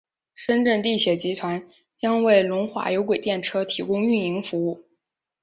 [0.33, 1.63] 深圳地铁集团
[1.99, 4.83] 将为龙华有轨电车提供运营服务。